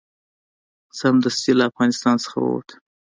[0.99, 2.69] سمدستي له افغانستان څخه ووت.